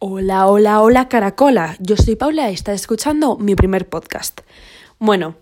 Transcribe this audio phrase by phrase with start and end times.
[0.00, 1.76] Hola, hola, hola, Caracola.
[1.80, 4.42] Yo soy Paula y estás escuchando mi primer podcast.
[5.00, 5.34] Bueno,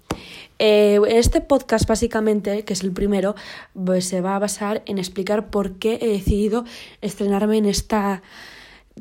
[0.58, 3.34] eh, este podcast básicamente, que es el primero,
[3.74, 6.64] pues se va a basar en explicar por qué he decidido
[7.02, 8.22] estrenarme en esta,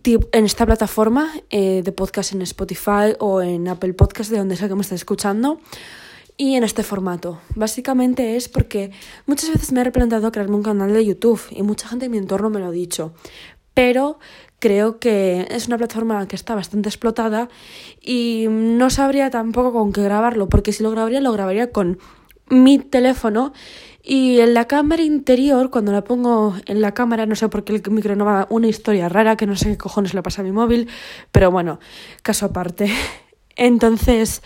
[0.04, 4.67] en esta plataforma eh, de podcast en Spotify o en Apple Podcast, de donde sea
[4.67, 5.62] que me estés escuchando.
[6.35, 7.40] Y en este formato.
[7.56, 8.92] Básicamente es porque
[9.26, 12.17] muchas veces me he replanteado crearme un canal de YouTube y mucha gente en mi
[12.17, 13.13] entorno me lo ha dicho.
[13.76, 14.17] Pero
[14.57, 17.49] creo que es una plataforma que está bastante explotada
[18.01, 21.99] y no sabría tampoco con qué grabarlo, porque si lo grabaría, lo grabaría con
[22.49, 23.53] mi teléfono
[24.07, 27.73] y en la cámara interior, cuando la pongo en la cámara, no sé por qué
[27.73, 30.45] el micro no va, una historia rara que no sé qué cojones le pasa a
[30.45, 30.87] mi móvil,
[31.31, 31.79] pero bueno,
[32.21, 32.91] caso aparte.
[33.55, 34.43] Entonces,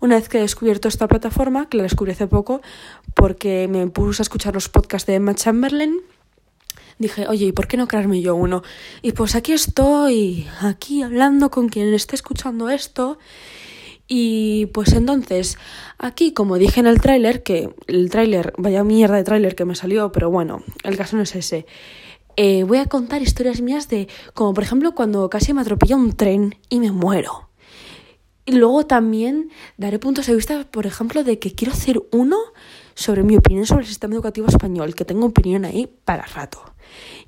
[0.00, 2.60] una vez que he descubierto esta plataforma, que la descubrí hace poco,
[3.14, 6.02] porque me puse a escuchar los podcasts de Emma Chamberlain,
[6.98, 8.62] dije, oye, ¿y por qué no crearme yo uno?
[9.02, 13.18] Y pues aquí estoy, aquí hablando con quien esté escuchando esto.
[14.08, 15.58] Y pues entonces,
[15.98, 19.74] aquí como dije en el tráiler, que el tráiler, vaya mierda de tráiler que me
[19.74, 21.66] salió, pero bueno, el caso no es ese.
[22.36, 26.16] Eh, voy a contar historias mías de, como por ejemplo, cuando casi me atropella un
[26.16, 27.47] tren y me muero.
[28.48, 32.38] Y luego también daré puntos de vista, por ejemplo, de que quiero hacer uno
[32.94, 36.72] sobre mi opinión sobre el sistema educativo español, que tengo opinión ahí para rato.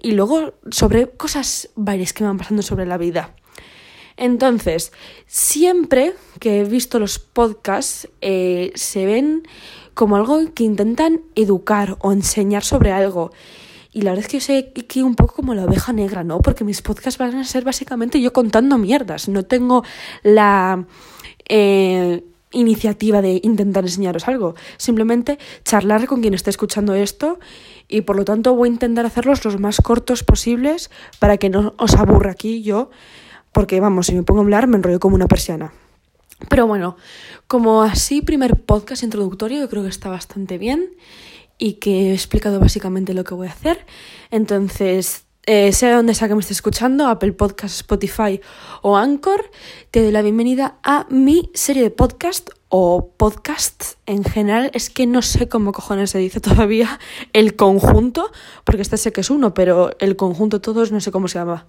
[0.00, 3.34] Y luego sobre cosas varias que me van pasando sobre la vida.
[4.16, 4.92] Entonces,
[5.26, 9.46] siempre que he visto los podcasts, eh, se ven
[9.92, 13.30] como algo que intentan educar o enseñar sobre algo.
[13.92, 16.40] Y la verdad es que yo sé que un poco como la oveja negra, ¿no?
[16.40, 19.28] Porque mis podcasts van a ser básicamente yo contando mierdas.
[19.28, 19.84] No tengo
[20.22, 20.86] la
[21.48, 24.54] eh, iniciativa de intentar enseñaros algo.
[24.76, 27.38] Simplemente charlar con quien esté escuchando esto
[27.88, 31.74] y por lo tanto voy a intentar hacerlos los más cortos posibles para que no
[31.76, 32.90] os aburra aquí yo,
[33.52, 35.72] porque vamos, si me pongo a hablar me enrollo como una persiana.
[36.48, 36.96] Pero bueno,
[37.46, 40.90] como así primer podcast introductorio, yo creo que está bastante bien
[41.60, 43.86] y que he explicado básicamente lo que voy a hacer.
[44.32, 48.40] Entonces, eh, sea donde sea que me estés escuchando, Apple Podcast, Spotify
[48.82, 49.50] o Anchor,
[49.90, 54.70] te doy la bienvenida a mi serie de podcast o podcast en general.
[54.74, 56.98] Es que no sé cómo cojones se dice todavía
[57.34, 58.32] el conjunto,
[58.64, 61.66] porque este sé que es uno, pero el conjunto todos no sé cómo se llama.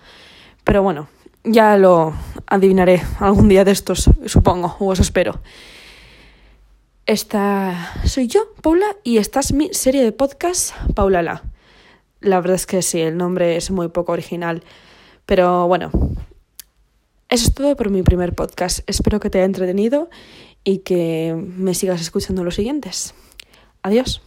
[0.63, 1.09] Pero bueno,
[1.44, 2.13] ya lo
[2.47, 5.41] adivinaré algún día de estos, supongo, o os espero.
[7.07, 11.44] Esta soy yo, Paula, y esta es mi serie de podcast, Paula La.
[12.19, 14.63] La verdad es que sí, el nombre es muy poco original.
[15.25, 15.89] Pero bueno,
[17.29, 18.81] eso es todo por mi primer podcast.
[18.88, 20.09] Espero que te haya entretenido
[20.63, 23.16] y que me sigas escuchando los siguientes.
[23.81, 24.22] Adiós.